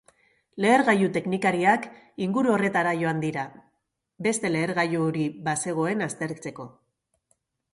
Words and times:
Lehergailu-teknikariak 0.63 1.83
inguru 2.27 2.53
horretara 2.55 2.93
joan 3.01 3.21
dira, 3.25 3.43
beste 4.29 4.51
lehergailuri 4.55 5.27
bazegoen 5.49 6.03
aztertzeko. 6.07 6.67